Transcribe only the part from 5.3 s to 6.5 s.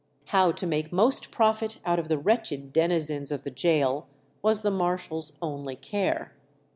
only care.